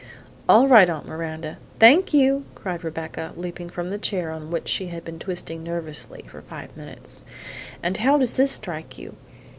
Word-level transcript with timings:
"All 0.49 0.67
right, 0.67 0.89
Aunt 0.89 1.05
Miranda; 1.07 1.59
thank 1.77 2.11
you!" 2.11 2.43
cried 2.55 2.83
Rebecca, 2.83 3.33
leaping 3.35 3.69
from 3.69 3.91
the 3.91 3.99
chair 3.99 4.31
on 4.31 4.49
which 4.49 4.67
she 4.67 4.87
had 4.87 5.05
been 5.05 5.19
twisting 5.19 5.61
nervously 5.63 6.23
for 6.27 6.41
five 6.41 6.75
minutes. 6.75 7.23
"And 7.83 7.97
how 7.97 8.17
does 8.17 8.33
this 8.33 8.49
strike 8.51 8.97
you? 8.97 9.15